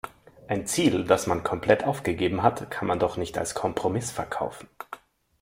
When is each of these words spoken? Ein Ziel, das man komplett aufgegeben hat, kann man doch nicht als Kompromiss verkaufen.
Ein 0.47 0.65
Ziel, 0.65 1.03
das 1.03 1.27
man 1.27 1.43
komplett 1.43 1.83
aufgegeben 1.83 2.41
hat, 2.41 2.71
kann 2.71 2.87
man 2.87 2.97
doch 2.97 3.17
nicht 3.17 3.37
als 3.37 3.53
Kompromiss 3.53 4.09
verkaufen. 4.09 4.67